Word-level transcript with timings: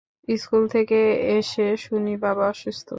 School 0.35 0.63
থেকে 0.75 0.99
এসে 1.37 1.65
শুনি 1.83 2.13
বাবা 2.23 2.45
অসুস্থ! 2.53 2.87